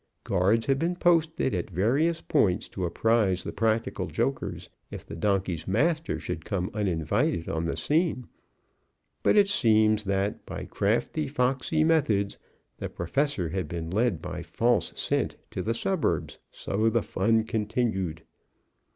[0.23, 5.67] Guards had been posted at various points to apprise the practical jokers, if the donkey's
[5.67, 8.25] master should come uninvited on the scene,
[9.21, 12.39] but it seems that, by crafty, foxy methods,
[12.79, 16.39] the Professor had been led by false scent to the suburbs.
[16.49, 18.23] So the fun continued.